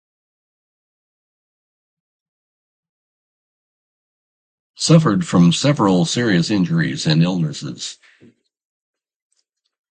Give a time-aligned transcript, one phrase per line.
[4.73, 7.99] He suffered from several serious injuries and illnesses.